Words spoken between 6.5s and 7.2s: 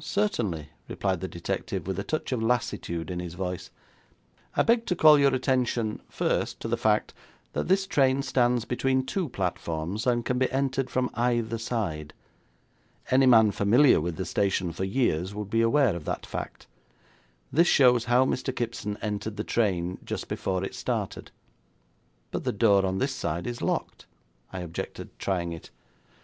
to the fact